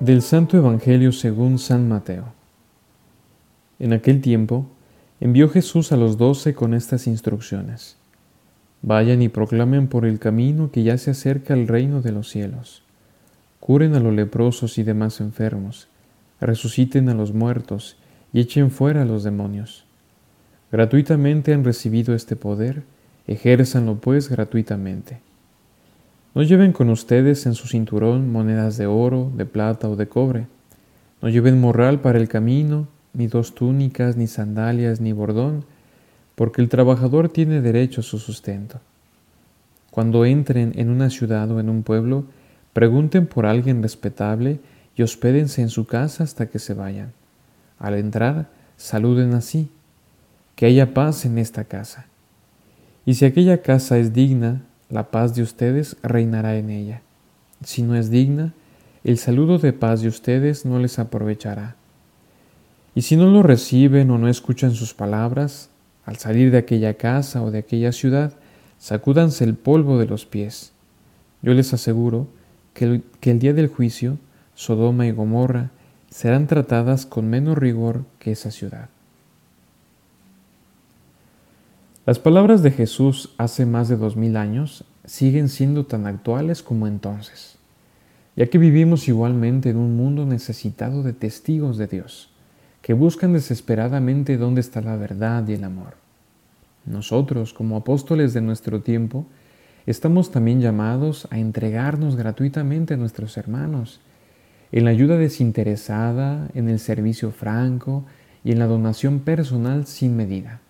Del 0.00 0.22
Santo 0.22 0.56
Evangelio 0.56 1.10
según 1.10 1.58
San 1.58 1.88
Mateo. 1.88 2.26
En 3.80 3.92
aquel 3.92 4.20
tiempo 4.20 4.68
envió 5.18 5.48
Jesús 5.48 5.90
a 5.90 5.96
los 5.96 6.16
doce 6.16 6.54
con 6.54 6.72
estas 6.72 7.08
instrucciones. 7.08 7.96
Vayan 8.80 9.22
y 9.22 9.28
proclamen 9.28 9.88
por 9.88 10.06
el 10.06 10.20
camino 10.20 10.70
que 10.70 10.84
ya 10.84 10.98
se 10.98 11.10
acerca 11.10 11.52
el 11.52 11.66
reino 11.66 12.00
de 12.00 12.12
los 12.12 12.28
cielos. 12.28 12.84
Curen 13.58 13.96
a 13.96 14.00
los 14.00 14.14
leprosos 14.14 14.78
y 14.78 14.84
demás 14.84 15.20
enfermos, 15.20 15.88
resuciten 16.40 17.08
a 17.08 17.14
los 17.14 17.34
muertos 17.34 17.96
y 18.32 18.38
echen 18.38 18.70
fuera 18.70 19.02
a 19.02 19.04
los 19.04 19.24
demonios. 19.24 19.84
Gratuitamente 20.70 21.52
han 21.52 21.64
recibido 21.64 22.14
este 22.14 22.36
poder, 22.36 22.84
ejérzanlo 23.26 23.96
pues 23.96 24.28
gratuitamente. 24.28 25.27
No 26.38 26.44
lleven 26.44 26.72
con 26.72 26.88
ustedes 26.88 27.46
en 27.46 27.56
su 27.56 27.66
cinturón 27.66 28.30
monedas 28.30 28.76
de 28.76 28.86
oro, 28.86 29.32
de 29.34 29.44
plata 29.44 29.88
o 29.88 29.96
de 29.96 30.06
cobre. 30.06 30.46
No 31.20 31.28
lleven 31.28 31.60
morral 31.60 32.00
para 32.00 32.20
el 32.20 32.28
camino, 32.28 32.86
ni 33.12 33.26
dos 33.26 33.56
túnicas, 33.56 34.16
ni 34.16 34.28
sandalias, 34.28 35.00
ni 35.00 35.12
bordón, 35.12 35.64
porque 36.36 36.62
el 36.62 36.68
trabajador 36.68 37.28
tiene 37.28 37.60
derecho 37.60 38.02
a 38.02 38.04
su 38.04 38.20
sustento. 38.20 38.78
Cuando 39.90 40.24
entren 40.24 40.74
en 40.76 40.90
una 40.90 41.10
ciudad 41.10 41.50
o 41.50 41.58
en 41.58 41.68
un 41.68 41.82
pueblo, 41.82 42.26
pregunten 42.72 43.26
por 43.26 43.44
alguien 43.44 43.82
respetable 43.82 44.60
y 44.94 45.02
hospédense 45.02 45.60
en 45.60 45.70
su 45.70 45.88
casa 45.88 46.22
hasta 46.22 46.46
que 46.46 46.60
se 46.60 46.72
vayan. 46.72 47.10
Al 47.80 47.94
entrar, 47.94 48.46
saluden 48.76 49.34
así, 49.34 49.70
que 50.54 50.66
haya 50.66 50.94
paz 50.94 51.24
en 51.24 51.36
esta 51.36 51.64
casa. 51.64 52.06
Y 53.04 53.14
si 53.14 53.24
aquella 53.24 53.60
casa 53.60 53.98
es 53.98 54.12
digna, 54.12 54.62
la 54.90 55.10
paz 55.10 55.34
de 55.34 55.42
ustedes 55.42 55.96
reinará 56.02 56.56
en 56.56 56.70
ella. 56.70 57.02
Si 57.64 57.82
no 57.82 57.94
es 57.94 58.10
digna, 58.10 58.54
el 59.04 59.18
saludo 59.18 59.58
de 59.58 59.72
paz 59.72 60.00
de 60.00 60.08
ustedes 60.08 60.64
no 60.64 60.78
les 60.78 60.98
aprovechará. 60.98 61.76
Y 62.94 63.02
si 63.02 63.16
no 63.16 63.26
lo 63.26 63.42
reciben 63.42 64.10
o 64.10 64.18
no 64.18 64.28
escuchan 64.28 64.74
sus 64.74 64.94
palabras, 64.94 65.70
al 66.04 66.16
salir 66.16 66.50
de 66.50 66.58
aquella 66.58 66.94
casa 66.94 67.42
o 67.42 67.50
de 67.50 67.58
aquella 67.58 67.92
ciudad, 67.92 68.32
sacúdanse 68.78 69.44
el 69.44 69.54
polvo 69.54 69.98
de 69.98 70.06
los 70.06 70.24
pies. 70.24 70.72
Yo 71.42 71.52
les 71.54 71.72
aseguro 71.74 72.26
que 72.74 72.84
el, 72.86 73.02
que 73.20 73.30
el 73.30 73.38
día 73.38 73.52
del 73.52 73.68
juicio, 73.68 74.18
Sodoma 74.54 75.06
y 75.06 75.12
Gomorra 75.12 75.70
serán 76.10 76.46
tratadas 76.46 77.06
con 77.06 77.28
menos 77.28 77.58
rigor 77.58 78.04
que 78.18 78.32
esa 78.32 78.50
ciudad. 78.50 78.88
Las 82.08 82.18
palabras 82.18 82.62
de 82.62 82.70
Jesús 82.70 83.34
hace 83.36 83.66
más 83.66 83.90
de 83.90 83.96
dos 83.98 84.16
mil 84.16 84.38
años 84.38 84.82
siguen 85.04 85.50
siendo 85.50 85.84
tan 85.84 86.06
actuales 86.06 86.62
como 86.62 86.86
entonces, 86.86 87.58
ya 88.34 88.46
que 88.46 88.56
vivimos 88.56 89.08
igualmente 89.08 89.68
en 89.68 89.76
un 89.76 89.94
mundo 89.94 90.24
necesitado 90.24 91.02
de 91.02 91.12
testigos 91.12 91.76
de 91.76 91.86
Dios, 91.86 92.30
que 92.80 92.94
buscan 92.94 93.34
desesperadamente 93.34 94.38
dónde 94.38 94.62
está 94.62 94.80
la 94.80 94.96
verdad 94.96 95.46
y 95.48 95.52
el 95.52 95.64
amor. 95.64 95.96
Nosotros, 96.86 97.52
como 97.52 97.76
apóstoles 97.76 98.32
de 98.32 98.40
nuestro 98.40 98.80
tiempo, 98.80 99.26
estamos 99.84 100.30
también 100.30 100.62
llamados 100.62 101.28
a 101.30 101.38
entregarnos 101.38 102.16
gratuitamente 102.16 102.94
a 102.94 102.96
nuestros 102.96 103.36
hermanos, 103.36 104.00
en 104.72 104.86
la 104.86 104.92
ayuda 104.92 105.18
desinteresada, 105.18 106.48
en 106.54 106.70
el 106.70 106.78
servicio 106.78 107.32
franco 107.32 108.06
y 108.44 108.52
en 108.52 108.60
la 108.60 108.66
donación 108.66 109.20
personal 109.20 109.84
sin 109.86 110.16
medida. 110.16 110.62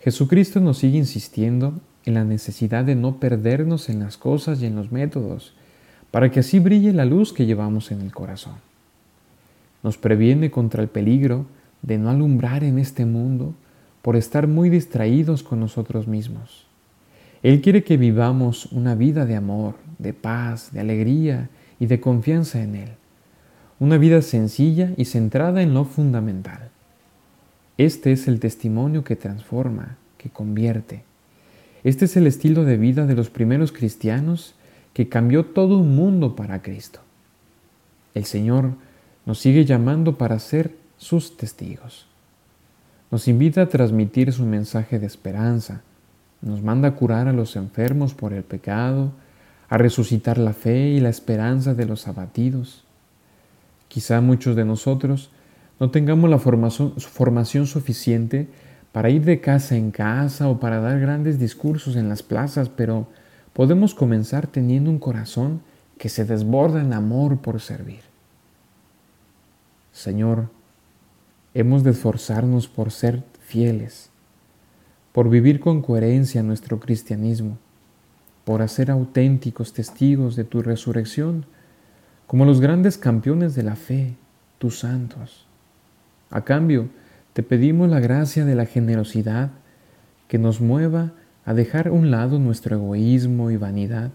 Jesucristo 0.00 0.60
nos 0.60 0.78
sigue 0.78 0.98
insistiendo 0.98 1.80
en 2.04 2.14
la 2.14 2.24
necesidad 2.24 2.84
de 2.84 2.94
no 2.94 3.18
perdernos 3.18 3.88
en 3.88 4.00
las 4.00 4.16
cosas 4.16 4.62
y 4.62 4.66
en 4.66 4.76
los 4.76 4.92
métodos, 4.92 5.54
para 6.10 6.30
que 6.30 6.40
así 6.40 6.58
brille 6.58 6.92
la 6.92 7.04
luz 7.04 7.32
que 7.32 7.46
llevamos 7.46 7.90
en 7.90 8.00
el 8.00 8.12
corazón. 8.12 8.54
Nos 9.82 9.98
previene 9.98 10.50
contra 10.50 10.82
el 10.82 10.88
peligro 10.88 11.46
de 11.82 11.98
no 11.98 12.10
alumbrar 12.10 12.64
en 12.64 12.78
este 12.78 13.04
mundo 13.04 13.54
por 14.02 14.16
estar 14.16 14.46
muy 14.46 14.70
distraídos 14.70 15.42
con 15.42 15.60
nosotros 15.60 16.06
mismos. 16.06 16.66
Él 17.42 17.60
quiere 17.60 17.84
que 17.84 17.96
vivamos 17.96 18.66
una 18.72 18.94
vida 18.94 19.26
de 19.26 19.36
amor, 19.36 19.74
de 19.98 20.12
paz, 20.12 20.72
de 20.72 20.80
alegría 20.80 21.50
y 21.78 21.86
de 21.86 22.00
confianza 22.00 22.62
en 22.62 22.74
Él. 22.74 22.88
Una 23.78 23.98
vida 23.98 24.22
sencilla 24.22 24.92
y 24.96 25.04
centrada 25.04 25.62
en 25.62 25.74
lo 25.74 25.84
fundamental. 25.84 26.70
Este 27.78 28.10
es 28.10 28.26
el 28.26 28.40
testimonio 28.40 29.04
que 29.04 29.14
transforma, 29.14 29.96
que 30.18 30.30
convierte. 30.30 31.04
Este 31.84 32.06
es 32.06 32.16
el 32.16 32.26
estilo 32.26 32.64
de 32.64 32.76
vida 32.76 33.06
de 33.06 33.14
los 33.14 33.30
primeros 33.30 33.70
cristianos 33.70 34.56
que 34.92 35.08
cambió 35.08 35.46
todo 35.46 35.78
un 35.78 35.94
mundo 35.94 36.34
para 36.34 36.60
Cristo. 36.60 36.98
El 38.14 38.24
Señor 38.24 38.72
nos 39.26 39.38
sigue 39.38 39.64
llamando 39.64 40.18
para 40.18 40.40
ser 40.40 40.74
sus 40.96 41.36
testigos. 41.36 42.08
Nos 43.12 43.28
invita 43.28 43.62
a 43.62 43.68
transmitir 43.68 44.32
su 44.32 44.44
mensaje 44.44 44.98
de 44.98 45.06
esperanza, 45.06 45.82
nos 46.42 46.62
manda 46.62 46.88
a 46.88 46.94
curar 46.96 47.28
a 47.28 47.32
los 47.32 47.54
enfermos 47.54 48.12
por 48.12 48.32
el 48.32 48.42
pecado, 48.42 49.12
a 49.68 49.78
resucitar 49.78 50.36
la 50.36 50.52
fe 50.52 50.88
y 50.88 51.00
la 51.00 51.10
esperanza 51.10 51.74
de 51.74 51.86
los 51.86 52.08
abatidos. 52.08 52.84
Quizá 53.86 54.20
muchos 54.20 54.56
de 54.56 54.64
nosotros 54.64 55.30
no 55.80 55.90
tengamos 55.90 56.28
la 56.28 56.38
formación, 56.38 57.66
suficiente 57.66 58.48
para 58.92 59.10
ir 59.10 59.24
de 59.24 59.40
casa 59.40 59.76
en 59.76 59.90
casa 59.90 60.48
o 60.48 60.58
para 60.58 60.80
dar 60.80 60.98
grandes 60.98 61.38
discursos 61.38 61.94
en 61.94 62.08
las 62.08 62.22
plazas, 62.22 62.68
pero 62.68 63.06
podemos 63.52 63.94
comenzar 63.94 64.46
teniendo 64.46 64.90
un 64.90 64.98
corazón 64.98 65.60
que 65.98 66.08
se 66.08 66.24
desborda 66.24 66.80
en 66.80 66.92
amor 66.92 67.38
por 67.38 67.60
servir. 67.60 68.00
Señor, 69.92 70.48
hemos 71.54 71.84
de 71.84 71.90
esforzarnos 71.90 72.68
por 72.68 72.90
ser 72.90 73.22
fieles, 73.40 74.10
por 75.12 75.28
vivir 75.28 75.60
con 75.60 75.82
coherencia 75.82 76.42
nuestro 76.42 76.80
cristianismo, 76.80 77.58
por 78.44 78.62
hacer 78.62 78.90
auténticos 78.90 79.72
testigos 79.72 80.34
de 80.34 80.44
tu 80.44 80.62
resurrección, 80.62 81.46
como 82.26 82.44
los 82.44 82.60
grandes 82.60 82.96
campeones 82.96 83.54
de 83.54 83.62
la 83.62 83.76
fe, 83.76 84.16
tus 84.58 84.80
santos. 84.80 85.47
A 86.30 86.42
cambio, 86.42 86.88
te 87.32 87.42
pedimos 87.42 87.88
la 87.88 88.00
gracia 88.00 88.44
de 88.44 88.54
la 88.54 88.66
generosidad 88.66 89.50
que 90.28 90.38
nos 90.38 90.60
mueva 90.60 91.12
a 91.44 91.54
dejar 91.54 91.88
a 91.88 91.92
un 91.92 92.10
lado 92.10 92.38
nuestro 92.38 92.76
egoísmo 92.76 93.50
y 93.50 93.56
vanidad 93.56 94.10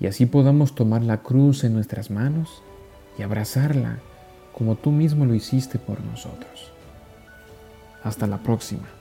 y 0.00 0.06
así 0.06 0.26
podamos 0.26 0.74
tomar 0.74 1.02
la 1.02 1.18
cruz 1.18 1.64
en 1.64 1.74
nuestras 1.74 2.10
manos 2.10 2.62
y 3.18 3.22
abrazarla 3.22 3.98
como 4.52 4.76
tú 4.76 4.90
mismo 4.90 5.24
lo 5.24 5.34
hiciste 5.34 5.78
por 5.78 6.00
nosotros. 6.00 6.72
Hasta 8.02 8.26
la 8.26 8.38
próxima. 8.38 8.97